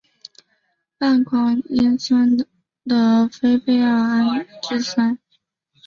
[0.97, 2.35] 半胱氨酸
[2.85, 5.19] 的非必需氨基酸。